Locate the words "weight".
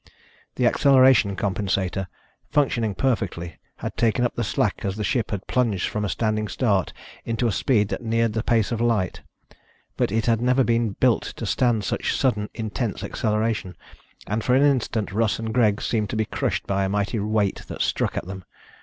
17.19-17.67